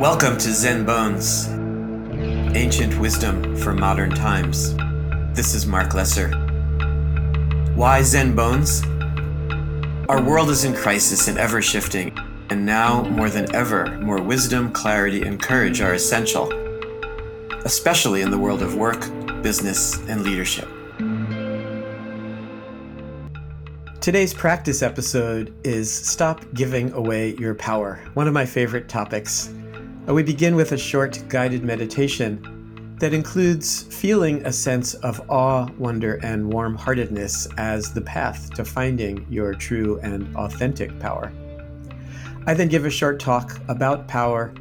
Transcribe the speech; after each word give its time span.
Welcome 0.00 0.36
to 0.36 0.52
Zen 0.52 0.84
Bones, 0.84 1.48
ancient 2.54 2.98
wisdom 3.00 3.56
for 3.56 3.72
modern 3.72 4.10
times. 4.10 4.76
This 5.34 5.54
is 5.54 5.64
Marc 5.64 5.94
Lesser. 5.94 6.32
Why 7.74 8.02
Zen 8.02 8.36
Bones? 8.36 8.82
Our 10.10 10.22
world 10.22 10.50
is 10.50 10.64
in 10.64 10.74
crisis 10.74 11.28
and 11.28 11.38
ever 11.38 11.62
shifting, 11.62 12.14
and 12.50 12.66
now 12.66 13.04
more 13.04 13.30
than 13.30 13.54
ever, 13.56 13.86
more 14.02 14.20
wisdom, 14.20 14.70
clarity, 14.70 15.22
and 15.22 15.40
courage 15.40 15.80
are 15.80 15.94
essential, 15.94 16.52
especially 17.64 18.20
in 18.20 18.30
the 18.30 18.38
world 18.38 18.60
of 18.60 18.76
work, 18.76 19.00
business, 19.42 19.98
and 20.10 20.24
leadership. 20.24 20.68
Today's 24.02 24.34
practice 24.34 24.82
episode 24.82 25.54
is 25.64 25.90
Stop 25.90 26.44
Giving 26.52 26.92
Away 26.92 27.34
Your 27.36 27.54
Power, 27.54 28.04
one 28.12 28.28
of 28.28 28.34
my 28.34 28.44
favorite 28.44 28.90
topics. 28.90 29.54
Uh, 30.08 30.14
we 30.14 30.22
begin 30.22 30.54
with 30.54 30.70
a 30.70 30.78
short 30.78 31.20
guided 31.28 31.64
meditation 31.64 32.94
that 33.00 33.12
includes 33.12 33.82
feeling 33.84 34.44
a 34.46 34.52
sense 34.52 34.94
of 34.94 35.20
awe, 35.28 35.68
wonder, 35.78 36.14
and 36.22 36.52
warm 36.52 36.76
heartedness 36.76 37.48
as 37.58 37.92
the 37.92 38.00
path 38.00 38.54
to 38.54 38.64
finding 38.64 39.26
your 39.28 39.52
true 39.52 39.98
and 40.04 40.34
authentic 40.36 40.96
power. 41.00 41.32
I 42.46 42.54
then 42.54 42.68
give 42.68 42.84
a 42.84 42.90
short 42.90 43.18
talk 43.18 43.60
about 43.66 44.06
power, 44.06 44.54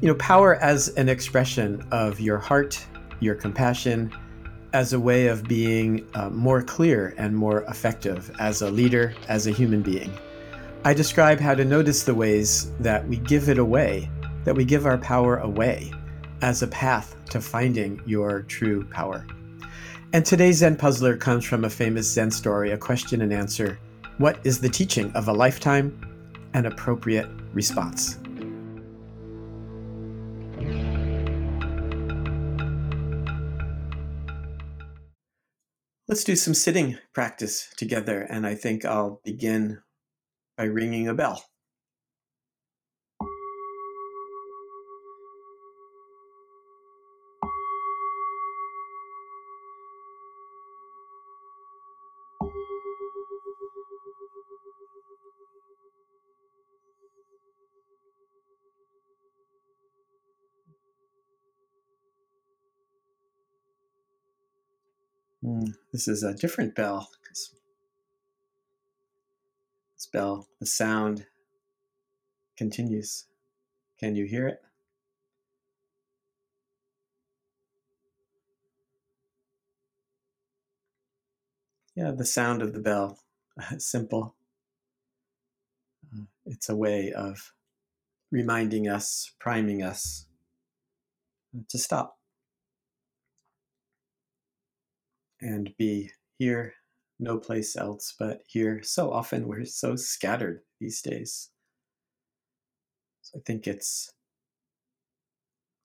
you 0.00 0.08
know, 0.08 0.14
power 0.14 0.56
as 0.56 0.88
an 0.96 1.10
expression 1.10 1.86
of 1.90 2.18
your 2.18 2.38
heart, 2.38 2.82
your 3.20 3.34
compassion, 3.34 4.10
as 4.72 4.94
a 4.94 5.00
way 5.00 5.26
of 5.26 5.44
being 5.44 6.08
uh, 6.14 6.30
more 6.30 6.62
clear 6.62 7.14
and 7.18 7.36
more 7.36 7.62
effective 7.64 8.34
as 8.38 8.62
a 8.62 8.70
leader, 8.70 9.14
as 9.28 9.46
a 9.46 9.50
human 9.50 9.82
being. 9.82 10.10
I 10.84 10.94
describe 10.94 11.40
how 11.40 11.54
to 11.54 11.64
notice 11.64 12.04
the 12.04 12.14
ways 12.14 12.72
that 12.80 13.06
we 13.06 13.18
give 13.18 13.50
it 13.50 13.58
away, 13.58 14.08
that 14.48 14.54
we 14.54 14.64
give 14.64 14.86
our 14.86 14.96
power 14.96 15.36
away 15.40 15.92
as 16.40 16.62
a 16.62 16.66
path 16.68 17.14
to 17.28 17.38
finding 17.38 18.00
your 18.06 18.40
true 18.44 18.82
power. 18.86 19.26
And 20.14 20.24
today's 20.24 20.56
Zen 20.56 20.74
puzzler 20.74 21.18
comes 21.18 21.44
from 21.44 21.66
a 21.66 21.68
famous 21.68 22.10
Zen 22.10 22.30
story, 22.30 22.70
a 22.70 22.78
question 22.78 23.20
and 23.20 23.30
answer. 23.30 23.78
What 24.16 24.38
is 24.44 24.58
the 24.58 24.70
teaching 24.70 25.12
of 25.12 25.28
a 25.28 25.34
lifetime? 25.34 26.00
An 26.54 26.64
appropriate 26.64 27.28
response. 27.52 28.16
Let's 36.08 36.24
do 36.24 36.36
some 36.36 36.54
sitting 36.54 36.96
practice 37.12 37.68
together, 37.76 38.22
and 38.22 38.46
I 38.46 38.54
think 38.54 38.86
I'll 38.86 39.20
begin 39.26 39.82
by 40.56 40.64
ringing 40.64 41.06
a 41.06 41.12
bell. 41.12 41.44
This 65.92 66.08
is 66.08 66.22
a 66.22 66.34
different 66.34 66.74
bell. 66.74 67.10
This 69.96 70.06
bell, 70.06 70.46
the 70.60 70.66
sound 70.66 71.26
continues. 72.56 73.26
Can 73.98 74.14
you 74.14 74.26
hear 74.26 74.46
it? 74.46 74.62
Yeah, 81.96 82.12
the 82.12 82.24
sound 82.24 82.62
of 82.62 82.74
the 82.74 82.78
bell. 82.78 83.18
Simple. 83.78 84.36
Uh, 86.14 86.26
it's 86.46 86.68
a 86.68 86.76
way 86.76 87.12
of 87.12 87.52
reminding 88.30 88.88
us, 88.88 89.32
priming 89.40 89.82
us 89.82 90.26
to 91.68 91.76
stop. 91.76 92.17
And 95.40 95.70
be 95.78 96.10
here, 96.38 96.74
no 97.18 97.38
place 97.38 97.76
else 97.76 98.14
but 98.18 98.42
here. 98.46 98.82
So 98.82 99.12
often 99.12 99.46
we're 99.46 99.64
so 99.64 99.96
scattered 99.96 100.60
these 100.80 101.02
days. 101.02 101.50
So 103.22 103.38
I 103.38 103.42
think 103.44 103.66
it's 103.66 104.12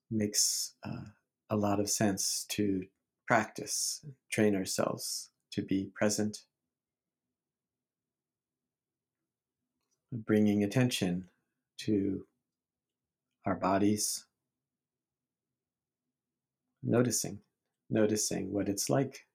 makes 0.10 0.76
uh, 0.86 1.10
a 1.50 1.56
lot 1.56 1.80
of 1.80 1.90
sense 1.90 2.46
to 2.50 2.84
practice, 3.28 4.06
train 4.32 4.56
ourselves 4.56 5.32
to 5.52 5.62
be 5.62 5.90
present, 5.96 6.40
bringing 10.12 10.64
attention 10.64 11.26
to 11.78 12.26
our 13.46 13.56
bodies, 13.56 14.26
noticing, 16.84 17.40
noticing 17.90 18.54
what 18.54 18.70
it's 18.70 18.90
like 18.90 19.26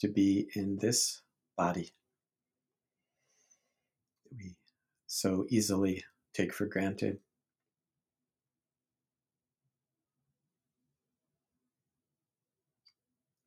to 0.00 0.08
be 0.08 0.48
in 0.54 0.76
this 0.78 1.22
body 1.56 1.92
we 4.36 4.56
so 5.06 5.46
easily 5.48 6.04
take 6.34 6.52
for 6.52 6.66
granted. 6.66 7.18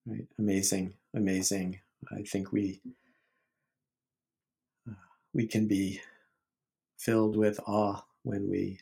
Right, 0.06 0.28
amazing, 0.40 0.96
amazing. 1.16 1.80
I 2.12 2.24
think 2.24 2.52
we 2.52 2.82
uh, 4.90 4.96
we 5.34 5.46
can 5.46 5.68
be 5.68 6.02
filled 6.98 7.38
with 7.38 7.60
awe 7.68 8.04
when 8.24 8.50
we 8.50 8.80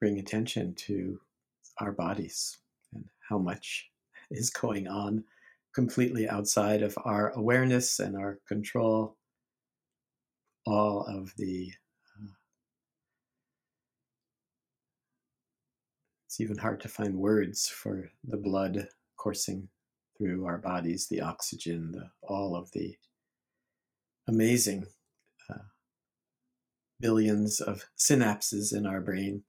bring 0.00 0.18
attention 0.18 0.74
to 0.74 1.20
our 1.78 1.92
bodies 1.92 2.56
and 2.94 3.04
how 3.28 3.36
much 3.36 3.89
is 4.30 4.50
going 4.50 4.86
on 4.86 5.24
completely 5.74 6.28
outside 6.28 6.82
of 6.82 6.96
our 7.04 7.30
awareness 7.30 7.98
and 7.98 8.16
our 8.16 8.38
control. 8.48 9.16
All 10.66 11.04
of 11.06 11.32
the 11.36 11.72
uh, 12.16 12.32
it's 16.26 16.40
even 16.40 16.58
hard 16.58 16.80
to 16.80 16.88
find 16.88 17.14
words 17.14 17.68
for 17.68 18.10
the 18.24 18.36
blood 18.36 18.88
coursing 19.16 19.68
through 20.18 20.44
our 20.44 20.58
bodies, 20.58 21.06
the 21.08 21.20
oxygen, 21.20 21.92
the, 21.92 22.10
all 22.22 22.54
of 22.54 22.70
the 22.72 22.94
amazing 24.28 24.86
uh, 25.48 25.58
billions 27.00 27.60
of 27.60 27.84
synapses 27.98 28.76
in 28.76 28.86
our 28.86 29.00
brain, 29.00 29.42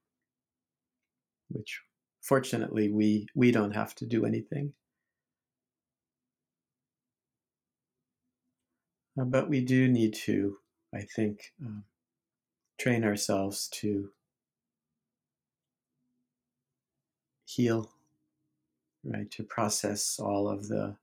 which 1.49 1.81
fortunately 2.21 2.89
we 2.89 3.27
we 3.35 3.51
don't 3.51 3.73
have 3.75 3.95
to 3.95 4.05
do 4.05 4.25
anything. 4.25 4.73
Uh, 9.19 9.25
but 9.25 9.49
we 9.49 9.61
do 9.61 9.87
need 9.89 10.13
to 10.13 10.57
i 10.93 11.01
think 11.01 11.53
um, 11.65 11.83
train 12.79 13.03
ourselves 13.03 13.67
to 13.67 14.09
heal 17.45 17.91
right 19.03 19.29
to 19.29 19.43
process 19.43 20.17
all 20.19 20.47
of 20.47 20.69
the 20.69 20.95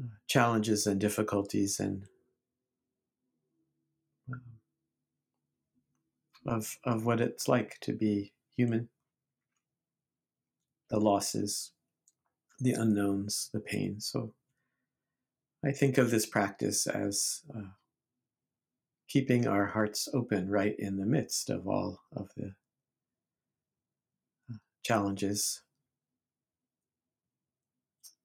uh, 0.00 0.16
challenges 0.26 0.86
and 0.86 1.00
difficulties 1.00 1.78
and 1.78 2.04
um, 4.32 4.42
of 6.46 6.78
of 6.84 7.06
what 7.06 7.20
it's 7.20 7.46
like 7.46 7.78
to 7.80 7.92
be 7.92 8.32
human 8.56 8.88
the 10.92 11.00
losses, 11.00 11.72
the 12.60 12.72
unknowns, 12.72 13.48
the 13.52 13.60
pain. 13.60 13.98
So 13.98 14.34
I 15.64 15.72
think 15.72 15.96
of 15.96 16.10
this 16.10 16.26
practice 16.26 16.86
as 16.86 17.40
uh, 17.56 17.70
keeping 19.08 19.46
our 19.46 19.66
hearts 19.66 20.06
open 20.12 20.50
right 20.50 20.74
in 20.78 20.98
the 20.98 21.06
midst 21.06 21.48
of 21.48 21.66
all 21.66 21.98
of 22.14 22.28
the 22.36 22.52
uh, 24.52 24.56
challenges. 24.84 25.62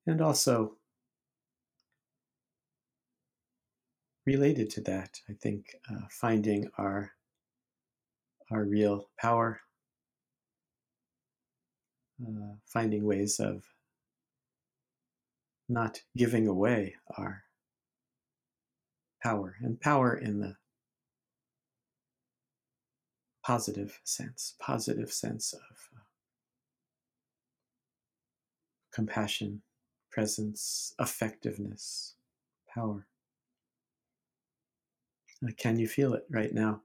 And 0.06 0.22
also, 0.22 0.74
related 4.26 4.70
to 4.72 4.82
that, 4.82 5.22
I 5.30 5.34
think 5.42 5.68
uh, 5.90 6.08
finding 6.10 6.70
our 6.78 7.12
our 8.52 8.64
real 8.64 9.10
power 9.20 9.60
uh, 12.26 12.56
finding 12.66 13.04
ways 13.04 13.40
of 13.40 13.64
not 15.70 16.02
giving 16.16 16.48
away 16.48 16.96
our 17.18 17.44
power 19.22 19.56
and 19.62 19.80
power 19.82 20.16
in 20.16 20.40
the 20.40 20.56
positive 23.44 24.00
sense, 24.04 24.56
positive 24.60 25.12
sense 25.12 25.54
of 25.54 25.90
uh, 25.96 26.02
compassion, 28.92 29.62
presence, 30.12 30.94
effectiveness, 31.00 32.16
power. 32.74 33.06
Uh, 35.46 35.52
can 35.58 35.78
you 35.78 35.88
feel 35.88 36.14
it 36.14 36.26
right 36.30 36.54
now 36.54 36.82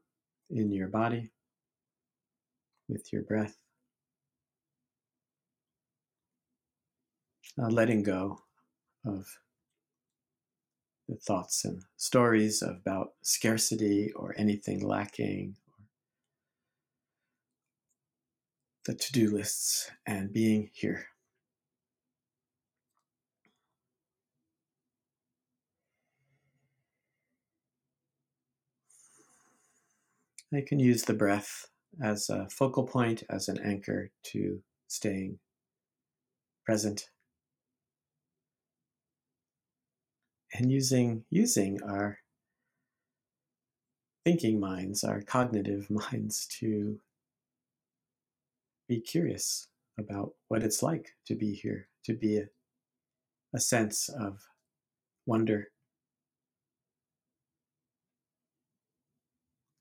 in 0.51 0.71
your 0.71 0.89
body, 0.89 1.31
with 2.89 3.13
your 3.13 3.23
breath? 3.23 3.62
Uh, 7.61 7.69
letting 7.69 8.03
go 8.03 8.41
of 9.05 9.27
the 11.07 11.17
thoughts 11.17 11.67
and 11.67 11.83
stories 11.99 12.63
about 12.63 13.13
scarcity 13.21 14.11
or 14.17 14.35
anything 14.39 14.83
lacking, 14.83 15.55
or 15.69 15.85
the 18.87 18.95
to 18.95 19.13
do 19.13 19.31
lists, 19.31 19.91
and 20.07 20.33
being 20.33 20.71
here. 20.73 21.07
I 30.55 30.63
can 30.67 30.79
use 30.79 31.03
the 31.03 31.15
breath 31.15 31.67
as 32.03 32.31
a 32.31 32.49
focal 32.49 32.87
point, 32.87 33.25
as 33.29 33.49
an 33.49 33.59
anchor 33.63 34.11
to 34.33 34.63
staying 34.89 35.39
present 36.65 37.11
and 40.55 40.71
using 40.71 41.25
using 41.31 41.83
our 41.83 42.19
thinking 44.25 44.61
minds, 44.61 45.03
our 45.05 45.21
cognitive 45.23 45.89
minds 46.13 46.47
to 46.61 47.01
be 48.89 49.01
curious 49.01 49.69
about 49.99 50.33
what 50.49 50.63
it's 50.63 50.83
like 50.83 51.15
to 51.27 51.35
be 51.35 51.55
here, 51.55 51.89
to 52.05 52.15
be 52.15 52.39
a, 52.39 52.45
a 53.55 53.61
sense 53.61 54.09
of 54.09 54.41
wonder, 55.27 55.69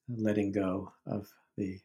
letting 0.09 0.51
go 0.51 0.91
of 1.06 1.27
the 1.57 1.79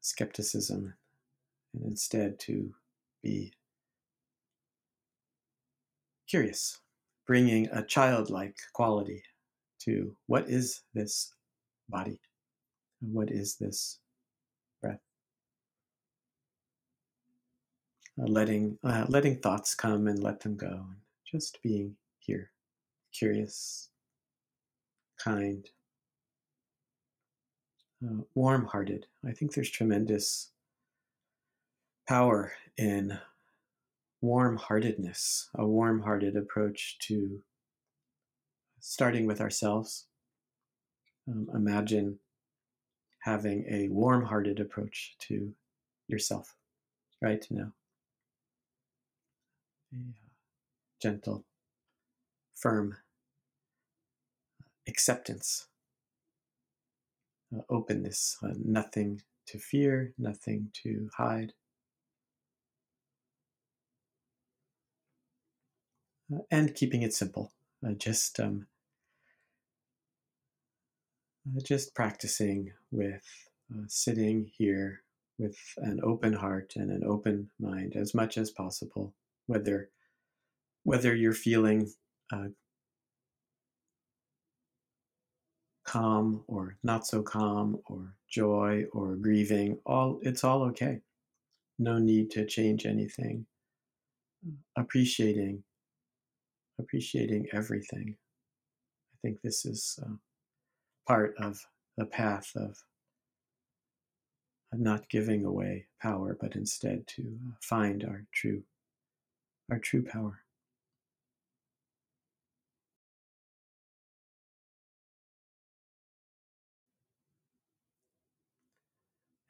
skepticism 0.00 0.94
and 1.74 1.84
instead 1.84 2.38
to 2.40 2.72
be 3.22 3.52
curious, 6.28 6.80
bringing 7.26 7.68
a 7.72 7.82
childlike 7.82 8.56
quality 8.72 9.22
to 9.80 10.16
what 10.26 10.48
is 10.48 10.82
this 10.94 11.34
body? 11.88 12.20
What 13.00 13.30
is 13.30 13.56
this 13.56 13.98
breath? 14.80 15.00
Uh, 18.20 18.26
letting 18.26 18.78
uh, 18.84 19.06
letting 19.08 19.38
thoughts 19.38 19.74
come 19.74 20.06
and 20.06 20.22
let 20.22 20.40
them 20.40 20.56
go, 20.56 20.68
and 20.68 20.96
just 21.24 21.62
being 21.62 21.96
here, 22.18 22.50
curious, 23.12 23.88
kind, 25.18 25.68
uh, 28.06 28.22
warm-hearted. 28.34 29.06
I 29.26 29.32
think 29.32 29.52
there's 29.52 29.70
tremendous 29.70 30.51
power 32.06 32.52
in 32.76 33.18
warm 34.20 34.56
heartedness, 34.56 35.48
a 35.54 35.66
warm 35.66 36.02
hearted 36.02 36.36
approach 36.36 36.96
to 37.00 37.42
starting 38.80 39.26
with 39.26 39.40
ourselves. 39.40 40.06
Um, 41.28 41.48
imagine 41.54 42.18
having 43.20 43.64
a 43.68 43.88
warm 43.88 44.24
hearted 44.24 44.58
approach 44.58 45.16
to 45.20 45.52
yourself 46.08 46.56
right 47.20 47.46
now. 47.50 47.72
A 49.92 49.96
uh, 49.96 50.12
gentle, 51.00 51.44
firm 52.54 52.96
acceptance, 54.88 55.66
uh, 57.54 57.60
openness, 57.68 58.36
uh, 58.42 58.54
nothing 58.64 59.22
to 59.46 59.58
fear, 59.58 60.12
nothing 60.18 60.70
to 60.82 61.10
hide. 61.16 61.52
And 66.50 66.74
keeping 66.74 67.02
it 67.02 67.14
simple. 67.14 67.52
Uh, 67.86 67.92
just 67.92 68.38
um, 68.40 68.66
uh, 71.48 71.60
just 71.62 71.94
practicing 71.94 72.72
with 72.90 73.22
uh, 73.72 73.84
sitting 73.88 74.50
here 74.56 75.02
with 75.38 75.58
an 75.78 76.00
open 76.02 76.32
heart 76.32 76.74
and 76.76 76.90
an 76.90 77.02
open 77.04 77.50
mind 77.58 77.96
as 77.96 78.14
much 78.14 78.38
as 78.38 78.50
possible, 78.50 79.12
whether 79.46 79.88
whether 80.84 81.14
you're 81.14 81.32
feeling 81.32 81.90
uh, 82.32 82.48
calm 85.84 86.44
or 86.46 86.76
not 86.82 87.06
so 87.06 87.22
calm 87.22 87.78
or 87.86 88.14
joy 88.28 88.84
or 88.92 89.14
grieving 89.16 89.78
all 89.84 90.18
it's 90.22 90.42
all 90.44 90.62
okay 90.62 91.00
no 91.78 91.98
need 91.98 92.30
to 92.30 92.46
change 92.46 92.86
anything 92.86 93.44
appreciating 94.76 95.62
appreciating 96.82 97.46
everything. 97.52 98.16
I 99.14 99.16
think 99.22 99.40
this 99.40 99.64
is 99.64 99.98
uh, 100.02 100.16
part 101.06 101.34
of 101.38 101.60
the 101.96 102.06
path 102.06 102.52
of 102.56 102.76
not 104.74 105.08
giving 105.08 105.44
away 105.44 105.86
power, 106.00 106.36
but 106.40 106.56
instead 106.56 107.06
to 107.06 107.22
uh, 107.22 107.52
find 107.60 108.04
our 108.04 108.24
true, 108.32 108.62
our 109.70 109.78
true 109.78 110.02
power. 110.02 110.40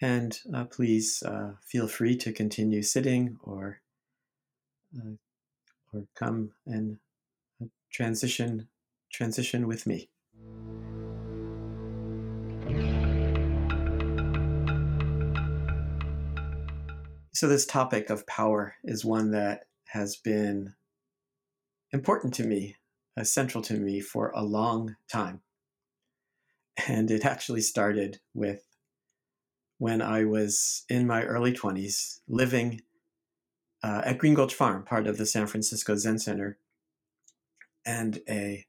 And 0.00 0.36
uh, 0.52 0.64
please 0.64 1.22
uh, 1.22 1.52
feel 1.64 1.86
free 1.86 2.16
to 2.16 2.32
continue 2.32 2.82
sitting 2.82 3.38
or 3.44 3.80
uh, 4.98 5.12
or 5.92 6.04
come 6.16 6.50
and 6.66 6.98
transition 7.92 8.68
transition 9.12 9.68
with 9.68 9.86
me. 9.86 10.08
So 17.34 17.48
this 17.48 17.66
topic 17.66 18.08
of 18.08 18.26
power 18.26 18.74
is 18.84 19.04
one 19.04 19.32
that 19.32 19.64
has 19.88 20.16
been 20.16 20.74
important 21.92 22.34
to 22.34 22.44
me, 22.44 22.76
uh, 23.16 23.24
central 23.24 23.62
to 23.64 23.74
me 23.74 24.00
for 24.00 24.30
a 24.30 24.42
long 24.42 24.96
time. 25.10 25.40
And 26.86 27.10
it 27.10 27.24
actually 27.24 27.60
started 27.60 28.20
with 28.32 28.64
when 29.78 30.00
I 30.00 30.24
was 30.24 30.84
in 30.88 31.06
my 31.06 31.24
early 31.24 31.52
20s, 31.52 32.20
living 32.28 32.82
uh, 33.82 34.02
at 34.04 34.18
Green 34.18 34.34
Gulch 34.34 34.54
Farm, 34.54 34.84
part 34.84 35.06
of 35.06 35.18
the 35.18 35.26
San 35.26 35.46
Francisco 35.48 35.96
Zen 35.96 36.20
Center, 36.20 36.58
and 37.84 38.20
a 38.28 38.66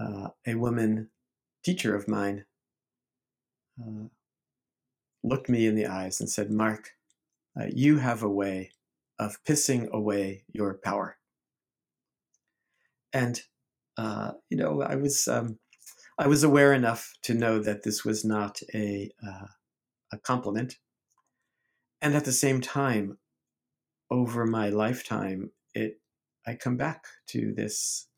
uh, 0.00 0.28
a 0.46 0.54
woman 0.54 1.10
teacher 1.64 1.94
of 1.94 2.08
mine 2.08 2.44
uh, 3.80 4.06
looked 5.22 5.48
me 5.48 5.66
in 5.66 5.74
the 5.74 5.86
eyes 5.86 6.20
and 6.20 6.30
said, 6.30 6.50
"Marc, 6.50 6.92
uh, 7.58 7.66
you 7.72 7.98
have 7.98 8.22
a 8.22 8.28
way 8.28 8.72
of 9.18 9.42
pissing 9.44 9.90
away 9.90 10.44
your 10.52 10.74
power." 10.74 11.18
And 13.12 13.40
uh, 13.96 14.32
you 14.48 14.56
know, 14.56 14.82
I 14.82 14.94
was 14.96 15.26
um, 15.28 15.58
I 16.18 16.26
was 16.28 16.44
aware 16.44 16.72
enough 16.72 17.14
to 17.22 17.34
know 17.34 17.58
that 17.60 17.82
this 17.82 18.04
was 18.04 18.24
not 18.24 18.60
a 18.74 19.10
uh, 19.26 19.46
a 20.12 20.18
compliment, 20.18 20.78
and 22.00 22.14
at 22.14 22.24
the 22.24 22.32
same 22.32 22.60
time, 22.60 23.18
over 24.10 24.46
my 24.46 24.68
lifetime, 24.68 25.50
it 25.74 26.00
I 26.46 26.54
come 26.54 26.76
back 26.76 27.04
to 27.28 27.52
this 27.54 28.08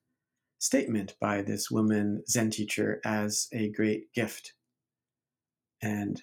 statement 0.59 1.17
by 1.21 1.43
this 1.43 1.71
woman 1.71 2.23
Zen 2.29 2.51
teacher 2.51 3.01
as 3.05 3.49
a 3.53 3.71
great 3.71 4.13
gift, 4.13 4.55
and 5.83 6.23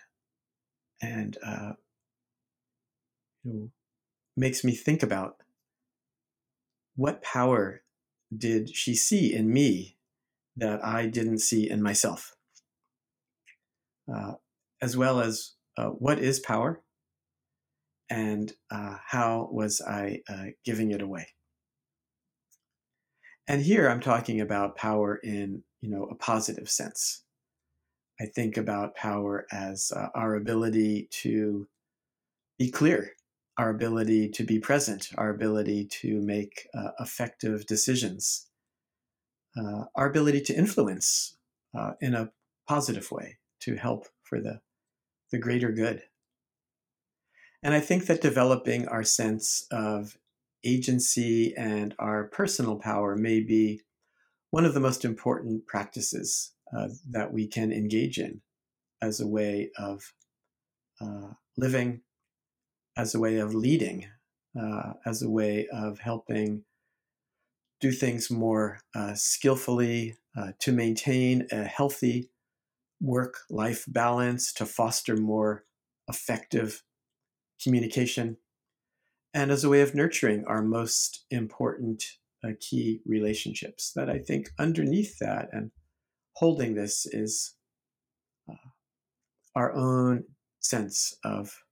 and 1.02 1.38
uh, 1.46 1.74
you 3.44 3.54
know, 3.54 3.70
makes 4.36 4.64
me 4.64 4.74
think 4.74 5.04
about 5.04 5.38
what 6.96 7.22
power 7.22 7.84
did 8.36 8.76
she 8.76 8.96
see 8.96 9.34
in 9.34 9.52
me 9.52 9.98
that 10.56 10.84
I 10.84 11.06
didn't 11.06 11.40
see 11.40 11.70
in 11.70 11.82
myself, 11.82 12.36
uh, 14.14 14.34
as 14.82 14.98
well 14.98 15.20
as 15.20 15.54
uh, 15.78 15.90
what 15.90 16.20
is 16.20 16.40
power? 16.40 16.82
And 18.10 18.54
uh, 18.72 18.96
how 19.06 19.50
was 19.52 19.82
I 19.82 20.22
uh, 20.30 20.46
giving 20.64 20.92
it 20.92 21.02
away. 21.02 21.28
And 23.48 23.62
here 23.62 23.88
I'm 23.88 24.02
talking 24.02 24.42
about 24.42 24.76
power 24.76 25.16
in, 25.16 25.64
you 25.82 25.90
know, 25.90 26.04
a 26.06 26.16
positive 26.16 26.70
sense. 26.70 27.24
I 28.20 28.26
think 28.26 28.58
about 28.58 28.96
power 28.96 29.46
as 29.52 29.92
uh, 29.96 30.08
our 30.14 30.36
ability 30.36 31.08
to 31.12 31.68
be 32.58 32.70
clear, 32.72 33.12
our 33.58 33.70
ability 33.70 34.30
to 34.30 34.44
be 34.44 34.60
present, 34.60 35.10
our 35.18 35.30
ability 35.30 35.86
to 35.86 36.20
make 36.20 36.68
uh, 36.74 36.90
effective 37.00 37.66
decisions, 37.66 38.48
uh, 39.56 39.86
our 39.96 40.10
ability 40.10 40.42
to 40.42 40.56
influence 40.56 41.38
uh, 41.78 41.92
in 42.02 42.16
a 42.16 42.32
positive 42.68 43.12
way 43.12 43.38
to 43.62 43.76
help 43.76 44.08
for 44.24 44.42
the, 44.42 44.60
the 45.32 45.38
greater 45.38 45.72
good. 45.72 46.04
And 47.64 47.74
I 47.74 47.80
think 47.80 48.08
that 48.08 48.22
developing 48.22 48.88
our 48.88 49.04
sense 49.04 49.68
of 49.72 50.18
agency 50.64 51.54
and 51.56 51.94
our 52.00 52.26
personal 52.26 52.78
power 52.78 53.16
may 53.16 53.40
be 53.40 53.82
one 54.52 54.66
of 54.66 54.74
the 54.74 54.80
most 54.80 55.06
important 55.06 55.66
practices 55.68 56.54
uh, 56.76 56.88
that 57.10 57.32
we 57.32 57.48
can 57.48 57.72
engage 57.72 58.18
in 58.18 58.42
as 59.02 59.20
a 59.20 59.28
way 59.28 59.72
of 59.78 60.14
uh, 61.02 61.34
living, 61.58 62.02
as 62.96 63.14
a 63.14 63.20
way 63.20 63.38
of 63.38 63.54
leading, 63.54 64.08
uh, 64.60 64.94
as 65.06 65.22
a 65.22 65.30
way 65.30 65.68
of 65.72 66.00
helping 66.00 66.64
do 67.80 67.92
things 67.92 68.32
more 68.32 68.80
uh, 68.96 69.14
skillfully 69.14 70.18
uh, 70.36 70.52
to 70.60 70.72
maintain 70.72 71.48
a 71.52 71.64
healthy 71.64 72.32
work 73.00 73.40
life 73.50 73.86
balance, 73.88 74.52
to 74.54 74.66
foster 74.66 75.16
more 75.16 75.66
effective 76.08 76.84
communication, 77.62 78.38
and 79.34 79.52
as 79.52 79.64
a 79.64 79.70
way 79.70 79.82
of 79.82 79.94
nurturing 79.94 80.46
our 80.46 80.62
most 80.62 81.26
important 81.30 82.04
uh, 82.44 82.52
key 82.60 83.02
relationships. 83.06 83.92
That 83.96 84.10
I 84.10 84.20
think 84.20 84.50
underneath 84.60 85.20
that 85.20 85.50
and 85.52 85.72
holding 86.34 86.76
this 86.76 87.06
is 87.06 87.56
uh, 88.50 88.70
our 89.56 89.74
own 89.74 90.26
sense 90.60 91.18
of 91.24 91.64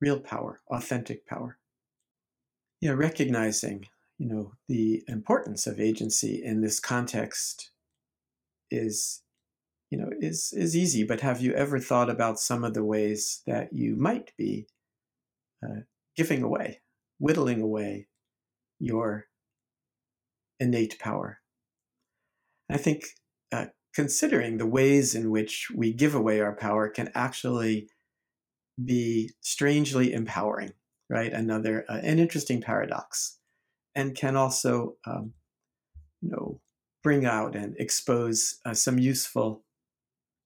real 0.00 0.20
power, 0.20 0.60
authentic 0.70 1.26
power. 1.26 1.58
Know, 2.82 2.94
recognizing, 2.94 3.86
you 4.18 4.26
know, 4.26 4.52
the 4.66 5.02
importance 5.06 5.66
of 5.66 5.78
agency 5.78 6.40
in 6.42 6.62
this 6.62 6.80
context 6.80 7.72
is, 8.70 9.22
you 9.90 9.98
know, 9.98 10.08
is 10.18 10.54
is 10.56 10.74
easy. 10.74 11.04
But 11.04 11.20
have 11.20 11.42
you 11.42 11.52
ever 11.52 11.78
thought 11.78 12.08
about 12.08 12.40
some 12.40 12.64
of 12.64 12.72
the 12.72 12.84
ways 12.84 13.42
that 13.46 13.74
you 13.74 13.96
might 13.96 14.32
be 14.38 14.66
uh, 15.62 15.80
giving 16.20 16.42
away, 16.42 16.82
whittling 17.18 17.62
away 17.62 18.06
your 18.78 19.24
innate 20.58 20.98
power? 20.98 21.38
I 22.70 22.76
think 22.76 23.04
uh, 23.50 23.66
considering 23.94 24.58
the 24.58 24.66
ways 24.66 25.14
in 25.14 25.30
which 25.30 25.68
we 25.74 25.94
give 25.94 26.14
away 26.14 26.40
our 26.40 26.54
power 26.54 26.90
can 26.90 27.10
actually 27.14 27.88
be 28.84 29.30
strangely 29.40 30.12
empowering, 30.12 30.72
right? 31.08 31.32
Another 31.32 31.86
uh, 31.88 32.00
an 32.02 32.18
interesting 32.18 32.60
paradox, 32.60 33.38
and 33.94 34.14
can 34.14 34.36
also, 34.36 34.96
um, 35.06 35.32
you 36.20 36.30
know, 36.30 36.60
bring 37.02 37.24
out 37.24 37.56
and 37.56 37.74
expose 37.78 38.58
uh, 38.66 38.74
some 38.74 38.98
useful, 38.98 39.64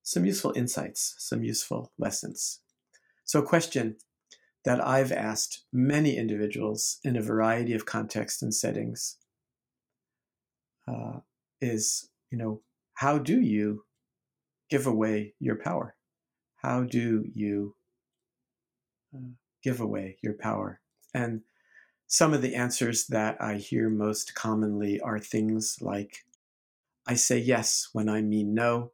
some 0.03 0.25
useful 0.25 0.53
insights, 0.55 1.15
some 1.17 1.43
useful 1.43 1.91
lessons. 1.97 2.61
So, 3.25 3.39
a 3.39 3.45
question 3.45 3.97
that 4.65 4.85
I've 4.85 5.11
asked 5.11 5.63
many 5.71 6.17
individuals 6.17 6.99
in 7.03 7.15
a 7.15 7.21
variety 7.21 7.73
of 7.73 7.85
contexts 7.85 8.41
and 8.41 8.53
settings 8.53 9.17
uh, 10.87 11.19
is 11.61 12.09
you 12.31 12.37
know, 12.37 12.61
how 12.95 13.17
do 13.17 13.39
you 13.39 13.85
give 14.69 14.87
away 14.87 15.35
your 15.39 15.55
power? 15.55 15.95
How 16.57 16.83
do 16.83 17.23
you 17.33 17.75
uh, 19.15 19.29
give 19.63 19.79
away 19.79 20.17
your 20.21 20.33
power? 20.33 20.81
And 21.13 21.41
some 22.07 22.33
of 22.33 22.41
the 22.41 22.55
answers 22.55 23.07
that 23.07 23.37
I 23.41 23.55
hear 23.55 23.89
most 23.89 24.35
commonly 24.35 24.99
are 24.99 25.19
things 25.19 25.77
like 25.81 26.25
I 27.07 27.13
say 27.13 27.37
yes 27.37 27.89
when 27.93 28.09
I 28.09 28.21
mean 28.21 28.53
no. 28.53 28.91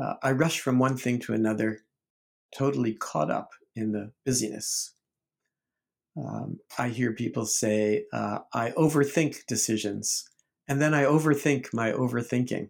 Uh, 0.00 0.14
I 0.22 0.32
rush 0.32 0.60
from 0.60 0.78
one 0.78 0.96
thing 0.96 1.18
to 1.20 1.32
another, 1.32 1.80
totally 2.56 2.94
caught 2.94 3.30
up 3.30 3.50
in 3.74 3.92
the 3.92 4.12
busyness. 4.24 4.94
Um, 6.16 6.58
I 6.78 6.88
hear 6.88 7.12
people 7.12 7.46
say, 7.46 8.04
uh, 8.12 8.40
I 8.52 8.70
overthink 8.72 9.46
decisions. 9.46 10.28
And 10.68 10.80
then 10.80 10.94
I 10.94 11.04
overthink 11.04 11.72
my 11.72 11.92
overthinking. 11.92 12.68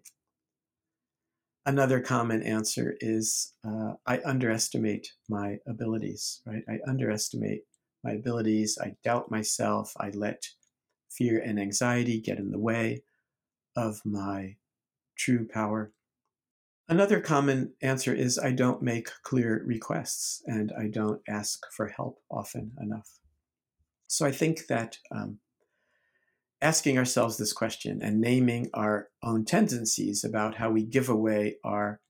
Another 1.65 2.01
common 2.01 2.43
answer 2.43 2.97
is 3.01 3.55
uh, 3.65 3.95
I 4.07 4.21
underestimate 4.25 5.13
my 5.29 5.59
abilities, 5.67 6.41
right? 6.47 6.63
I 6.69 6.79
underestimate 6.89 7.63
my 8.03 8.13
abilities. 8.13 8.79
I 8.81 8.97
doubt 9.05 9.31
myself. 9.31 9.93
I 9.97 10.11
let 10.11 10.49
fear 11.11 11.39
and 11.39 11.61
anxiety 11.61 12.21
get 12.21 12.39
in 12.39 12.51
the 12.51 12.59
way 12.59 13.03
of 13.77 14.01
my 14.05 14.57
true 15.17 15.47
power. 15.47 15.93
Another 16.93 17.23
common 17.23 17.73
answer 17.81 18.13
is 18.13 18.39
I 18.39 18.53
don't 18.53 18.83
make 18.83 19.09
clear 19.23 19.63
requests 19.65 20.43
and 20.45 20.71
I 20.79 20.89
don't 20.89 21.23
ask 21.27 21.61
for 21.75 21.89
help 21.89 22.19
often 22.31 22.73
enough. 22.83 23.09
So 24.09 24.27
I 24.27 24.31
think 24.31 24.67
that 24.67 24.99
um, 25.11 25.39
asking 26.61 26.99
ourselves 26.99 27.39
this 27.39 27.55
question 27.55 28.01
and 28.03 28.21
naming 28.21 28.69
our 28.75 29.09
own 29.23 29.47
tendencies 29.47 30.23
about 30.23 30.57
how 30.57 30.69
we 30.69 30.85
give 30.85 31.09
away 31.09 31.57
our 31.65 32.03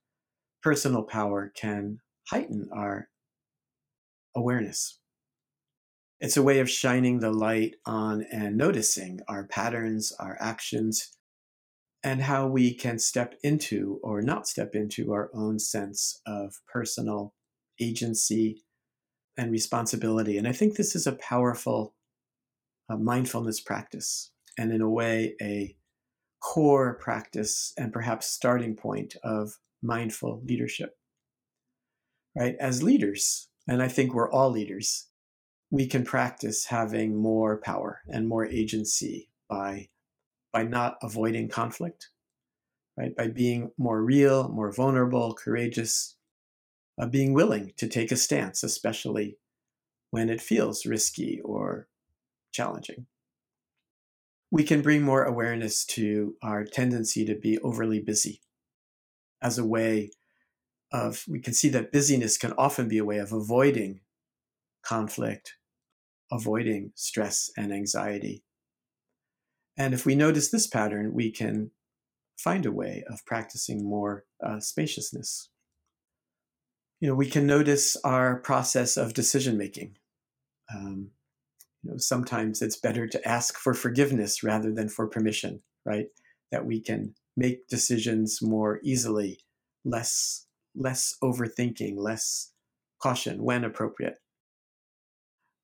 personal 0.61 1.03
power 1.03 1.53
can 1.55 1.99
heighten 2.29 2.67
our 2.75 3.07
awareness. 4.35 4.99
It's 6.19 6.35
a 6.35 6.43
way 6.43 6.59
of 6.59 6.69
shining 6.69 7.21
the 7.21 7.31
light 7.31 7.75
on 7.85 8.25
and 8.33 8.57
noticing 8.57 9.21
our 9.29 9.45
patterns, 9.47 10.11
our 10.19 10.35
actions, 10.41 11.15
and 12.03 12.21
how 12.21 12.47
we 12.47 12.73
can 12.73 12.99
step 12.99 13.35
into 13.43 13.99
or 14.03 14.21
not 14.21 14.47
step 14.47 14.75
into 14.75 15.13
our 15.13 15.29
own 15.33 15.57
sense 15.57 16.19
of 16.25 16.55
personal 16.71 17.33
agency 17.79 18.63
and 19.37 19.51
responsibility. 19.51 20.37
And 20.37 20.47
I 20.47 20.51
think 20.51 20.75
this 20.75 20.95
is 20.95 21.07
a 21.07 21.13
powerful 21.13 21.95
uh, 22.89 22.97
mindfulness 22.97 23.61
practice 23.61 24.31
and 24.57 24.71
in 24.71 24.81
a 24.81 24.89
way 24.89 25.35
a 25.41 25.75
core 26.41 26.95
practice 26.95 27.73
and 27.77 27.93
perhaps 27.93 28.29
starting 28.29 28.75
point 28.75 29.15
of 29.23 29.53
mindful 29.81 30.41
leadership. 30.45 30.97
Right? 32.37 32.55
As 32.59 32.83
leaders, 32.83 33.47
and 33.67 33.81
I 33.81 33.87
think 33.87 34.13
we're 34.13 34.31
all 34.31 34.49
leaders, 34.49 35.07
we 35.71 35.87
can 35.87 36.03
practice 36.03 36.65
having 36.65 37.15
more 37.15 37.57
power 37.57 38.01
and 38.07 38.27
more 38.27 38.45
agency 38.45 39.29
by 39.49 39.87
by 40.53 40.63
not 40.63 40.97
avoiding 41.01 41.49
conflict, 41.49 42.09
right? 42.97 43.15
By 43.15 43.27
being 43.27 43.71
more 43.77 44.01
real, 44.01 44.47
more 44.49 44.71
vulnerable, 44.71 45.33
courageous, 45.33 46.15
uh, 47.01 47.07
being 47.07 47.33
willing 47.33 47.73
to 47.77 47.87
take 47.87 48.11
a 48.11 48.15
stance, 48.15 48.63
especially 48.63 49.37
when 50.11 50.29
it 50.29 50.41
feels 50.41 50.85
risky 50.85 51.41
or 51.43 51.87
challenging 52.53 53.07
we 54.53 54.63
can 54.63 54.83
bring 54.83 55.01
more 55.01 55.23
awareness 55.23 55.83
to 55.83 56.35
our 56.43 56.63
tendency 56.63 57.25
to 57.25 57.33
be 57.33 57.57
overly 57.63 57.99
busy 57.99 58.39
as 59.41 59.57
a 59.57 59.65
way 59.65 60.11
of, 60.91 61.25
we 61.27 61.39
can 61.39 61.55
see 61.55 61.69
that 61.69 61.91
busyness 61.91 62.37
can 62.37 62.53
often 62.55 62.87
be 62.87 62.99
a 62.99 63.03
way 63.03 63.17
of 63.17 63.33
avoiding 63.33 64.01
conflict, 64.83 65.55
avoiding 66.31 66.91
stress 66.93 67.49
and 67.57 67.73
anxiety. 67.73 68.43
And 69.77 69.93
if 69.93 70.05
we 70.05 70.15
notice 70.15 70.49
this 70.49 70.67
pattern, 70.67 71.13
we 71.13 71.31
can 71.31 71.71
find 72.37 72.65
a 72.65 72.71
way 72.71 73.03
of 73.09 73.25
practicing 73.25 73.87
more 73.87 74.25
uh, 74.45 74.59
spaciousness. 74.59 75.49
You 76.99 77.09
know, 77.09 77.15
we 77.15 77.29
can 77.29 77.45
notice 77.45 77.97
our 78.03 78.37
process 78.37 78.97
of 78.97 79.13
decision 79.13 79.57
making. 79.57 79.97
Um, 80.73 81.11
you 81.83 81.91
know, 81.91 81.97
sometimes 81.97 82.61
it's 82.61 82.77
better 82.79 83.07
to 83.07 83.27
ask 83.27 83.57
for 83.57 83.73
forgiveness 83.73 84.43
rather 84.43 84.73
than 84.73 84.89
for 84.89 85.07
permission, 85.07 85.61
right? 85.85 86.07
That 86.51 86.65
we 86.65 86.79
can 86.79 87.15
make 87.35 87.67
decisions 87.67 88.39
more 88.41 88.79
easily, 88.83 89.39
less 89.83 90.45
less 90.75 91.15
overthinking, 91.23 91.93
less 91.97 92.51
caution 92.99 93.43
when 93.43 93.63
appropriate. 93.63 94.17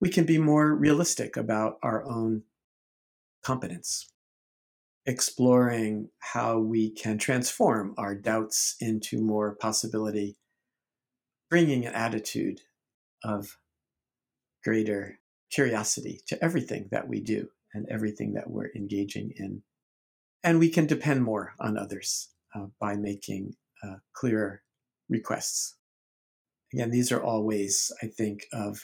We 0.01 0.09
can 0.09 0.25
be 0.25 0.37
more 0.37 0.73
realistic 0.75 1.35
about 1.35 1.77
our 1.81 2.05
own 2.05 2.43
competence, 3.43 4.11
exploring 5.05 6.09
how 6.19 6.59
we 6.59 6.91
can 6.91 7.17
transform 7.17 7.93
our 7.97 8.15
doubts 8.15 8.75
into 8.79 9.21
more 9.21 9.55
possibility, 9.55 10.37
bringing 11.49 11.85
an 11.85 11.93
attitude 11.93 12.61
of 13.23 13.57
greater 14.63 15.19
curiosity 15.51 16.21
to 16.27 16.43
everything 16.43 16.87
that 16.91 17.07
we 17.07 17.21
do 17.21 17.47
and 17.73 17.87
everything 17.89 18.33
that 18.33 18.49
we're 18.49 18.71
engaging 18.75 19.31
in. 19.35 19.63
And 20.43 20.59
we 20.59 20.69
can 20.69 20.85
depend 20.85 21.23
more 21.23 21.53
on 21.59 21.77
others 21.77 22.29
uh, 22.55 22.67
by 22.79 22.95
making 22.95 23.55
uh, 23.83 23.95
clearer 24.13 24.61
requests. 25.09 25.75
Again, 26.73 26.91
these 26.91 27.11
are 27.11 27.21
all 27.21 27.43
ways 27.45 27.91
I 28.01 28.07
think 28.07 28.45
of 28.53 28.83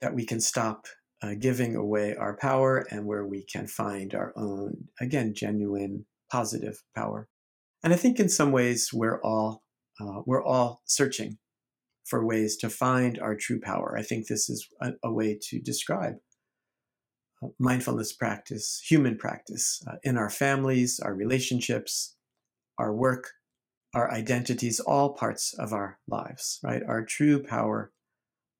that 0.00 0.14
we 0.14 0.24
can 0.24 0.40
stop 0.40 0.86
uh, 1.24 1.34
giving 1.38 1.74
away 1.74 2.14
our 2.14 2.36
power 2.36 2.86
and 2.90 3.06
where 3.06 3.26
we 3.26 3.44
can 3.44 3.66
find 3.66 4.14
our 4.14 4.32
own, 4.36 4.88
again, 5.00 5.32
genuine 5.34 6.04
positive 6.30 6.82
power. 6.94 7.28
And 7.82 7.92
I 7.94 7.96
think 7.96 8.20
in 8.20 8.28
some 8.28 8.52
ways 8.52 8.90
we're 8.92 9.20
all 9.22 9.62
uh, 10.00 10.22
we're 10.26 10.44
all 10.44 10.82
searching 10.84 11.38
for 12.04 12.26
ways 12.26 12.56
to 12.56 12.68
find 12.68 13.18
our 13.20 13.36
true 13.36 13.60
power. 13.60 13.96
I 13.96 14.02
think 14.02 14.26
this 14.26 14.50
is 14.50 14.68
a, 14.82 14.90
a 15.04 15.12
way 15.12 15.38
to 15.50 15.60
describe 15.60 16.14
uh, 17.42 17.48
mindfulness 17.58 18.12
practice, 18.12 18.82
human 18.86 19.16
practice 19.16 19.82
uh, 19.86 19.96
in 20.02 20.18
our 20.18 20.30
families, 20.30 21.00
our 21.00 21.14
relationships, 21.14 22.16
our 22.76 22.92
work, 22.92 23.30
our 23.94 24.12
identities, 24.12 24.80
all 24.80 25.14
parts 25.14 25.54
of 25.58 25.72
our 25.72 26.00
lives, 26.08 26.58
right? 26.64 26.82
Our 26.86 27.04
true 27.04 27.42
power 27.42 27.92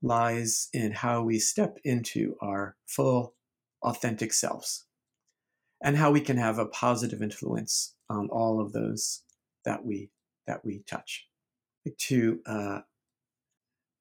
lies 0.05 0.69
in 0.73 0.93
how 0.93 1.23
we 1.23 1.39
step 1.39 1.79
into 1.83 2.37
our 2.41 2.77
full, 2.87 3.35
authentic 3.83 4.33
selves 4.33 4.85
and 5.83 5.97
how 5.97 6.11
we 6.11 6.21
can 6.21 6.37
have 6.37 6.59
a 6.59 6.67
positive 6.67 7.23
influence 7.23 7.95
on 8.09 8.29
all 8.31 8.61
of 8.61 8.73
those 8.73 9.23
that 9.65 9.85
we 9.85 10.11
that 10.47 10.65
we 10.65 10.83
touch. 10.87 11.27
To 11.99 12.41
uh, 12.47 12.81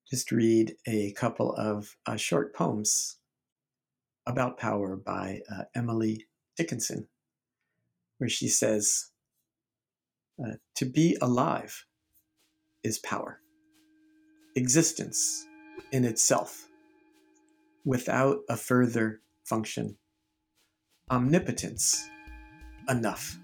just 0.09 0.31
read 0.31 0.75
a 0.87 1.11
couple 1.13 1.53
of 1.53 1.95
uh, 2.05 2.17
short 2.17 2.53
poems 2.53 3.17
about 4.25 4.57
power 4.57 4.95
by 4.95 5.41
uh, 5.51 5.63
Emily 5.75 6.27
Dickinson, 6.55 7.07
where 8.17 8.29
she 8.29 8.47
says, 8.47 9.09
uh, 10.39 10.55
To 10.75 10.85
be 10.85 11.17
alive 11.21 11.85
is 12.83 12.99
power, 12.99 13.39
existence 14.55 15.45
in 15.93 16.03
itself, 16.03 16.67
without 17.85 18.39
a 18.49 18.57
further 18.57 19.21
function, 19.43 19.95
omnipotence, 21.11 22.09
enough. 22.89 23.37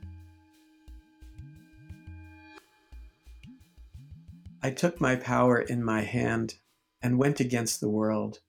I 4.64 4.72
took 4.72 5.00
my 5.00 5.16
power 5.16 5.62
in 5.62 5.84
my 5.84 6.02
hand 6.02 6.56
and 7.04 7.20
went 7.20 7.40
against 7.40 7.80
the 7.80 7.90
world. 7.90 8.40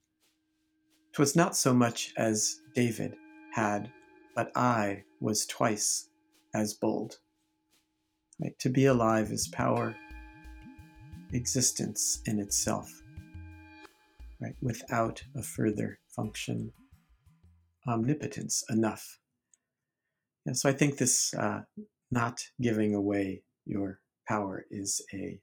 'Twas 1.12 1.36
not 1.36 1.54
so 1.54 1.74
much 1.74 2.14
as 2.16 2.62
David 2.74 3.16
had, 3.52 3.92
but 4.34 4.50
I 4.56 5.04
was 5.20 5.44
twice 5.44 6.08
as 6.54 6.72
bold. 6.72 7.18
Right? 8.40 8.58
To 8.60 8.70
be 8.70 8.86
alive 8.86 9.30
is 9.30 9.46
power, 9.48 9.94
existence 11.32 12.22
in 12.24 12.38
itself, 12.40 12.99
right? 14.40 14.54
without 14.60 15.22
a 15.36 15.42
further 15.42 15.98
function, 16.08 16.72
omnipotence 17.86 18.64
enough. 18.68 19.18
Yeah, 20.46 20.54
so 20.54 20.68
I 20.68 20.72
think 20.72 20.96
this 20.98 21.34
uh, 21.34 21.62
not 22.10 22.40
giving 22.60 22.94
away 22.94 23.42
your 23.66 24.00
power 24.28 24.64
is 24.70 25.02
a 25.12 25.40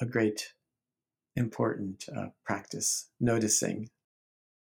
a 0.00 0.06
great 0.06 0.52
important 1.36 2.04
uh, 2.14 2.26
practice, 2.44 3.10
noticing. 3.20 3.90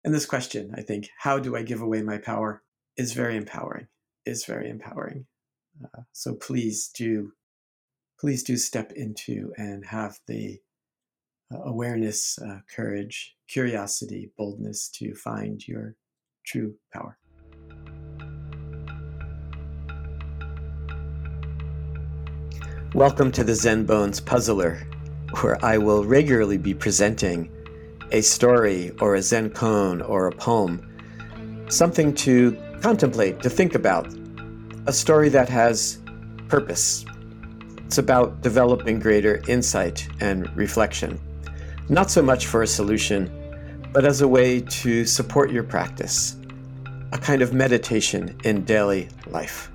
And 0.05 0.15
this 0.15 0.27
question, 0.27 0.73
I 0.77 0.83
think, 0.83 1.09
how 1.19 1.39
do 1.39 1.57
I 1.57 1.63
give 1.63 1.81
away 1.81 2.03
my 2.03 2.19
power, 2.19 2.63
is 2.97 3.13
very 3.13 3.37
empowering. 3.37 3.89
Is 4.27 4.45
very 4.45 4.69
empowering. 4.69 5.27
Uh, 5.83 6.03
so 6.13 6.35
please 6.35 6.89
do, 6.95 7.33
please 8.21 8.43
do 8.43 8.57
step 8.57 8.93
into 8.93 9.53
and 9.57 9.85
have 9.87 10.19
the 10.27 10.59
awareness, 11.51 12.39
uh, 12.39 12.59
courage, 12.75 13.37
curiosity, 13.49 14.33
boldness 14.37 14.89
to 14.89 15.15
find 15.15 15.67
your 15.67 15.97
true 16.47 16.75
power. 16.93 17.19
Welcome 22.95 23.33
to 23.33 23.43
the 23.43 23.55
Zen 23.55 23.87
Bones 23.87 24.21
Puzzler 24.21 24.87
where 25.41 25.63
I 25.65 25.79
will 25.79 26.05
regularly 26.05 26.59
be 26.59 26.75
presenting 26.75 27.51
a 28.13 28.21
story 28.21 28.93
or 29.01 29.17
a 29.17 29.23
Zen 29.23 29.51
koan 29.51 30.07
or 30.09 30.29
a 30.29 30.33
poem, 30.33 31.67
something 31.69 32.15
to 32.15 32.57
contemplate, 32.81 33.41
to 33.43 33.51
think 33.51 33.75
about, 33.75 34.07
a 34.87 34.93
story 34.93 35.29
that 35.31 35.49
has 35.49 36.01
purpose. 36.49 37.05
It's 37.79 37.99
about 37.99 38.43
developing 38.43 39.01
greater 39.01 39.43
insight 39.49 40.07
and 40.21 40.55
reflection, 40.57 41.19
not 41.89 42.11
so 42.11 42.23
much 42.23 42.47
for 42.47 42.63
a 42.63 42.67
solution, 42.67 43.31
but 43.93 44.05
as 44.05 44.21
a 44.21 44.29
way 44.29 44.61
to 44.61 45.05
support 45.05 45.53
your 45.53 45.65
practice, 45.65 46.37
a 47.13 47.19
kind 47.19 47.43
of 47.43 47.53
meditation 47.53 48.37
in 48.45 48.65
daily 48.65 49.09
life. 49.27 49.71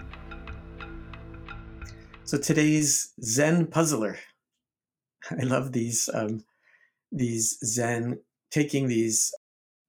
So 2.23 2.37
today's 2.37 3.13
Zen 3.23 3.67
puzzler 3.67 4.17
I 5.31 5.43
love 5.43 5.71
these 5.71 6.09
um, 6.13 6.43
these 7.11 7.57
Zen 7.63 8.19
taking 8.51 8.87
these 8.87 9.33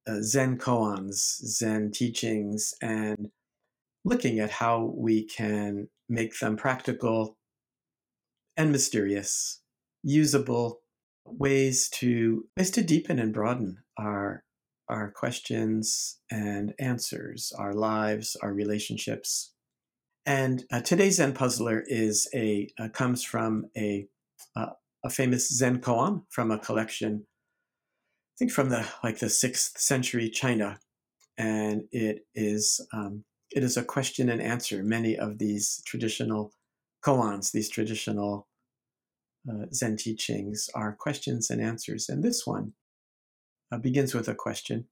uh, 0.07 0.21
Zen 0.21 0.57
koans, 0.57 1.15
Zen 1.15 1.91
teachings, 1.91 2.73
and 2.81 3.29
looking 4.03 4.39
at 4.39 4.49
how 4.49 4.93
we 4.95 5.23
can 5.25 5.87
make 6.09 6.37
them 6.39 6.57
practical 6.57 7.37
and 8.57 8.71
mysterious, 8.71 9.61
usable 10.03 10.81
ways 11.25 11.89
to 11.89 12.45
ways 12.57 12.71
to 12.71 12.83
deepen 12.83 13.19
and 13.19 13.33
broaden 13.33 13.77
our 13.97 14.43
our 14.89 15.09
questions 15.09 16.19
and 16.29 16.73
answers, 16.77 17.53
our 17.57 17.73
lives, 17.73 18.35
our 18.41 18.53
relationships. 18.53 19.53
And 20.25 20.65
uh, 20.71 20.81
today's 20.81 21.15
Zen 21.15 21.33
puzzler 21.33 21.83
is 21.87 22.29
a 22.33 22.69
uh, 22.79 22.89
comes 22.89 23.23
from 23.23 23.65
a 23.75 24.07
uh, 24.55 24.67
a 25.03 25.09
famous 25.09 25.49
Zen 25.49 25.79
koan 25.79 26.23
from 26.29 26.51
a 26.51 26.59
collection, 26.59 27.25
I 27.25 28.35
think 28.37 28.51
from 28.51 28.69
the 28.69 28.85
like 29.03 29.19
the 29.19 29.29
sixth 29.29 29.79
century 29.79 30.29
China, 30.29 30.79
and 31.37 31.83
it 31.91 32.25
is 32.35 32.85
um, 32.93 33.23
it 33.49 33.63
is 33.63 33.77
a 33.77 33.83
question 33.83 34.29
and 34.29 34.41
answer. 34.41 34.83
Many 34.83 35.17
of 35.17 35.39
these 35.39 35.81
traditional 35.85 36.51
koans, 37.03 37.51
these 37.51 37.69
traditional 37.69 38.47
uh, 39.49 39.65
Zen 39.73 39.97
teachings, 39.97 40.69
are 40.75 40.93
questions 40.93 41.49
and 41.49 41.61
answers, 41.61 42.09
and 42.09 42.23
this 42.23 42.45
one 42.45 42.73
uh, 43.71 43.77
begins 43.77 44.13
with 44.13 44.27
a 44.27 44.35
question, 44.35 44.85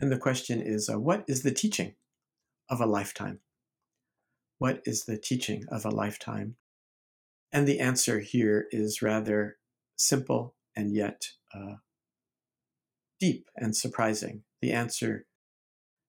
and 0.00 0.12
the 0.12 0.18
question 0.18 0.60
is, 0.60 0.88
uh, 0.88 0.98
"What 0.98 1.24
is 1.28 1.42
the 1.42 1.52
teaching 1.52 1.94
of 2.70 2.80
a 2.80 2.86
lifetime?" 2.86 3.40
What 4.58 4.82
is 4.84 5.04
the 5.04 5.16
teaching 5.16 5.64
of 5.68 5.84
a 5.84 5.90
lifetime? 5.90 6.56
And 7.52 7.66
the 7.66 7.78
answer 7.78 8.18
here 8.18 8.66
is 8.70 9.02
rather 9.02 9.58
simple 9.96 10.56
and 10.76 10.92
yet 10.92 11.28
uh, 11.54 11.76
deep 13.20 13.48
and 13.56 13.76
surprising. 13.76 14.42
The 14.60 14.72
answer 14.72 15.26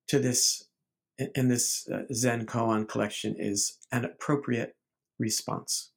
to 0.07 0.19
this 0.19 0.65
in 1.35 1.49
this 1.49 1.87
uh, 1.89 2.03
Zen 2.13 2.45
koan 2.45 2.87
collection 2.87 3.35
is 3.37 3.77
an 3.91 4.05
appropriate 4.05 4.75
response. 5.19 5.91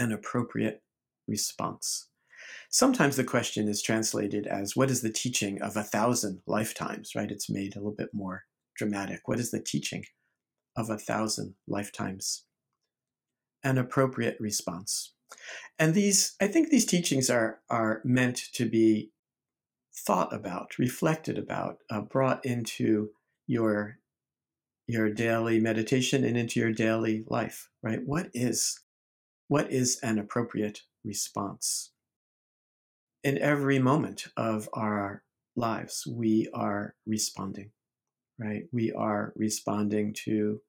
An 0.00 0.10
appropriate 0.10 0.82
response. 1.28 2.08
Sometimes 2.70 3.16
the 3.16 3.24
question 3.24 3.68
is 3.68 3.82
translated 3.82 4.46
as 4.46 4.74
what 4.74 4.90
is 4.90 5.02
the 5.02 5.12
teaching 5.12 5.62
of 5.62 5.76
a 5.76 5.84
thousand 5.84 6.40
lifetimes, 6.46 7.14
right? 7.14 7.30
It's 7.30 7.50
made 7.50 7.76
a 7.76 7.78
little 7.78 7.94
bit 7.96 8.10
more 8.12 8.44
dramatic. 8.76 9.20
What 9.26 9.38
is 9.38 9.52
the 9.52 9.62
teaching 9.62 10.04
of 10.76 10.90
a 10.90 10.98
thousand 10.98 11.54
lifetimes? 11.68 12.44
an 13.62 13.78
appropriate 13.78 14.36
response. 14.40 15.12
And 15.78 15.94
these, 15.94 16.34
I 16.40 16.48
think 16.48 16.68
these 16.68 16.86
teachings 16.86 17.30
are, 17.30 17.60
are 17.68 18.00
meant 18.04 18.42
to 18.54 18.68
be 18.68 19.10
thought 19.94 20.34
about, 20.34 20.78
reflected 20.78 21.38
about, 21.38 21.78
uh, 21.90 22.00
brought 22.00 22.44
into 22.44 23.10
your, 23.46 23.98
your 24.86 25.10
daily 25.10 25.60
meditation 25.60 26.24
and 26.24 26.36
into 26.36 26.58
your 26.58 26.72
daily 26.72 27.24
life, 27.28 27.68
right? 27.82 28.00
What 28.04 28.30
is, 28.34 28.80
what 29.50 29.70
is 29.72 30.00
an 30.02 30.18
appropriate 30.18 30.82
response? 31.04 31.92
In 33.24 33.38
every 33.38 33.78
moment 33.80 34.28
of 34.36 34.68
our 34.74 35.24
lives, 35.56 36.06
we 36.08 36.48
are 36.54 36.96
responding, 37.06 37.72
right? 38.38 38.64
We 38.72 38.92
are 38.92 39.32
responding 39.36 40.14
to 40.26 40.62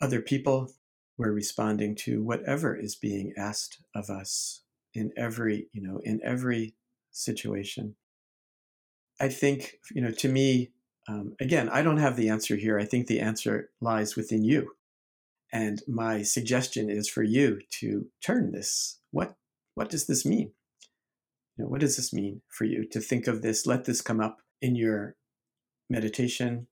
other 0.00 0.22
people, 0.22 0.72
we're 1.18 1.32
responding 1.32 1.96
to 1.96 2.22
whatever 2.24 2.76
is 2.76 2.96
being 2.96 3.34
asked 3.38 3.78
of 3.94 4.10
us 4.10 4.62
in 4.94 5.12
every 5.16 5.68
you 5.74 5.82
know 5.82 6.00
in 6.04 6.20
every 6.24 6.74
situation 7.12 7.96
i 9.20 9.28
think 9.28 9.76
you 9.94 10.02
know 10.02 10.12
to 10.12 10.28
me 10.28 10.70
Um, 11.08 11.36
again, 11.40 11.68
I 11.70 11.82
don't 11.82 11.98
have 11.98 12.16
the 12.16 12.30
answer 12.30 12.56
here. 12.56 12.78
I 12.80 12.86
think 12.86 13.08
the 13.08 13.20
answer 13.20 13.70
lies 13.80 14.16
within 14.16 14.44
you. 14.44 14.75
And 15.56 15.80
my 15.88 16.20
suggestion 16.20 16.90
is 16.90 17.08
for 17.08 17.22
you 17.22 17.60
to 17.80 18.08
turn 18.22 18.52
this. 18.52 19.00
What 19.10 19.36
what 19.74 19.88
does 19.88 20.06
this 20.06 20.26
mean? 20.26 20.52
You 21.56 21.64
know, 21.64 21.70
what 21.70 21.80
does 21.80 21.96
this 21.96 22.12
mean 22.12 22.42
for 22.50 22.66
you 22.66 22.86
to 22.90 23.00
think 23.00 23.26
of 23.26 23.40
this? 23.40 23.64
Let 23.64 23.86
this 23.86 24.02
come 24.02 24.20
up 24.20 24.36
in 24.60 24.76
your 24.76 25.16
meditation. 25.88 26.66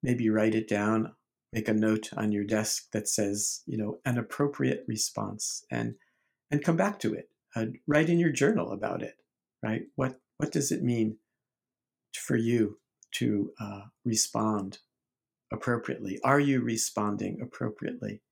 Maybe 0.00 0.30
write 0.30 0.54
it 0.54 0.68
down. 0.68 1.14
Make 1.52 1.66
a 1.66 1.74
note 1.74 2.10
on 2.16 2.30
your 2.30 2.44
desk 2.44 2.84
that 2.92 3.08
says, 3.08 3.62
you 3.66 3.76
know, 3.76 3.98
an 4.04 4.16
appropriate 4.16 4.84
response, 4.86 5.64
and 5.68 5.96
and 6.52 6.62
come 6.62 6.76
back 6.76 7.00
to 7.00 7.14
it. 7.14 7.30
Uh, 7.56 7.66
write 7.88 8.08
in 8.08 8.20
your 8.20 8.32
journal 8.32 8.70
about 8.70 9.02
it. 9.02 9.16
Right? 9.60 9.86
What 9.96 10.20
what 10.36 10.52
does 10.52 10.70
it 10.70 10.84
mean 10.84 11.18
for 12.14 12.36
you 12.36 12.78
to 13.16 13.50
uh, 13.60 13.80
respond 14.04 14.78
appropriately? 15.52 16.18
Are 16.24 16.40
you 16.40 16.62
responding 16.62 17.40
appropriately 17.42 18.22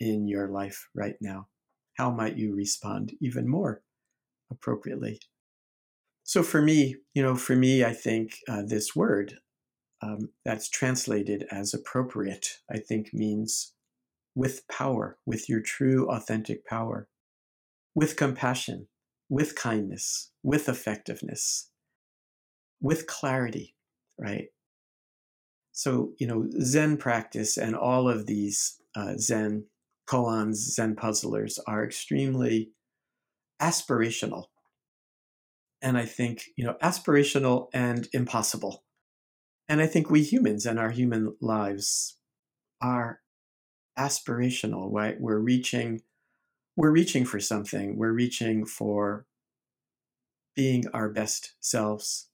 in 0.00 0.28
your 0.28 0.48
life 0.48 0.88
right 0.94 1.16
now? 1.20 1.48
How 1.94 2.10
might 2.10 2.36
you 2.36 2.54
respond 2.54 3.12
even 3.20 3.48
more 3.48 3.82
appropriately? 4.50 5.20
So, 6.22 6.42
for 6.42 6.60
me, 6.60 6.96
you 7.14 7.22
know, 7.22 7.36
for 7.36 7.56
me, 7.56 7.84
I 7.84 7.94
think 7.94 8.36
uh, 8.48 8.62
this 8.66 8.94
word 8.94 9.38
um, 10.02 10.30
that's 10.44 10.68
translated 10.68 11.46
as 11.50 11.74
appropriate, 11.74 12.58
I 12.70 12.78
think 12.78 13.12
means 13.12 13.72
with 14.34 14.68
power, 14.68 15.18
with 15.26 15.48
your 15.48 15.60
true, 15.60 16.08
authentic 16.10 16.64
power, 16.64 17.08
with 17.94 18.16
compassion, 18.16 18.86
with 19.28 19.56
kindness, 19.56 20.30
with 20.42 20.68
effectiveness, 20.68 21.70
with 22.80 23.06
clarity, 23.06 23.74
right? 24.18 24.48
So, 25.78 26.10
you 26.18 26.26
know, 26.26 26.50
Zen 26.60 26.96
practice 26.96 27.56
and 27.56 27.76
all 27.76 28.08
of 28.08 28.26
these 28.26 28.82
uh, 28.96 29.14
Zen 29.16 29.66
koans, 30.08 30.54
Zen 30.56 30.96
puzzlers 30.96 31.60
are 31.68 31.84
extremely 31.84 32.72
aspirational. 33.62 34.46
And 35.80 35.96
I 35.96 36.04
think, 36.04 36.46
you 36.56 36.64
know, 36.64 36.74
aspirational 36.82 37.68
and 37.72 38.08
impossible. 38.12 38.82
And 39.68 39.80
I 39.80 39.86
think 39.86 40.10
we 40.10 40.24
humans 40.24 40.66
and 40.66 40.80
our 40.80 40.90
human 40.90 41.36
lives 41.40 42.16
are 42.82 43.20
aspirational, 43.96 44.88
right? 44.90 45.14
We're 45.20 45.38
reaching, 45.38 46.00
we're 46.74 46.90
reaching 46.90 47.24
for 47.24 47.38
something. 47.38 47.96
We're 47.96 48.10
reaching 48.10 48.66
for 48.66 49.26
being 50.56 50.86
our 50.92 51.08
best 51.08 51.54
selves 51.60 52.26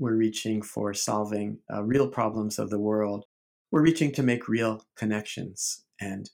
we're 0.00 0.16
reaching 0.16 0.62
for 0.62 0.94
solving 0.94 1.58
uh, 1.72 1.84
real 1.84 2.08
problems 2.08 2.58
of 2.58 2.70
the 2.70 2.78
world. 2.80 3.26
We're 3.70 3.82
reaching 3.82 4.10
to 4.12 4.22
make 4.22 4.48
real 4.48 4.82
connections. 4.96 5.84
And 6.00 6.28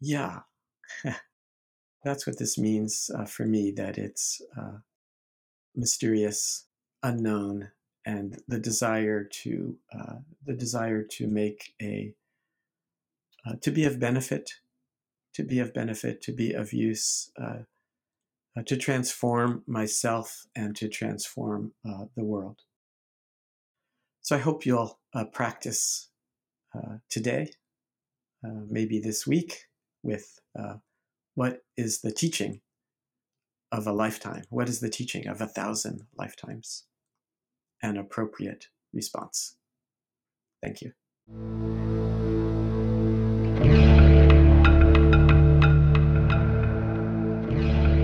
yeah, 0.00 0.40
that's 2.04 2.26
what 2.26 2.38
this 2.38 2.56
means 2.56 3.10
uh, 3.16 3.26
for 3.26 3.44
me 3.44 3.70
that 3.76 3.98
it's 3.98 4.40
uh, 4.58 4.78
mysterious, 5.76 6.66
unknown, 7.02 7.70
and 8.06 8.42
the 8.48 8.58
desire 8.58 9.24
to 9.24 9.76
uh, 9.94 10.14
the 10.44 10.54
desire 10.54 11.02
to 11.02 11.28
make 11.28 11.74
a 11.80 12.14
uh, 13.46 13.54
to 13.60 13.70
be 13.70 13.84
of 13.84 14.00
benefit, 14.00 14.50
to 15.34 15.44
be 15.44 15.58
of 15.58 15.74
benefit, 15.74 16.22
to 16.22 16.32
be 16.32 16.52
of 16.54 16.72
use, 16.72 17.30
uh, 18.56 18.62
to 18.66 18.76
transform 18.76 19.62
myself 19.66 20.46
and 20.54 20.76
to 20.76 20.88
transform 20.88 21.72
uh, 21.88 22.04
the 22.16 22.24
world. 22.24 22.60
So 24.20 24.36
I 24.36 24.38
hope 24.38 24.64
you'll 24.64 24.98
uh, 25.14 25.24
practice 25.24 26.10
uh, 26.74 26.98
today, 27.10 27.50
uh, 28.44 28.60
maybe 28.68 29.00
this 29.00 29.26
week, 29.26 29.66
with 30.02 30.38
uh, 30.58 30.74
what 31.34 31.62
is 31.76 32.00
the 32.00 32.12
teaching 32.12 32.60
of 33.72 33.86
a 33.86 33.92
lifetime? 33.92 34.44
What 34.50 34.68
is 34.68 34.80
the 34.80 34.90
teaching 34.90 35.26
of 35.26 35.40
a 35.40 35.46
thousand 35.46 36.02
lifetimes? 36.16 36.84
An 37.82 37.96
appropriate 37.96 38.68
response. 38.92 39.56
Thank 40.62 40.82
you. 40.82 42.11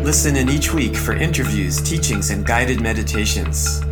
Listen 0.09 0.37
in 0.37 0.49
each 0.49 0.73
week 0.73 0.97
for 0.97 1.13
interviews, 1.13 1.83
teachings, 1.83 2.31
and 2.31 2.43
guided 2.43 2.81
meditations. 2.81 3.83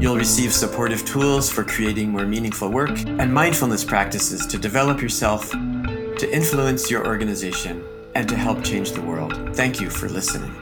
You'll 0.00 0.16
receive 0.16 0.52
supportive 0.52 1.04
tools 1.04 1.48
for 1.48 1.62
creating 1.62 2.10
more 2.10 2.26
meaningful 2.26 2.68
work 2.68 2.90
and 3.06 3.32
mindfulness 3.32 3.84
practices 3.84 4.44
to 4.46 4.58
develop 4.58 5.00
yourself, 5.00 5.48
to 5.52 6.28
influence 6.32 6.90
your 6.90 7.06
organization, 7.06 7.84
and 8.16 8.28
to 8.28 8.34
help 8.34 8.64
change 8.64 8.90
the 8.90 9.00
world. 9.00 9.54
Thank 9.54 9.80
you 9.80 9.88
for 9.88 10.08
listening. 10.08 10.52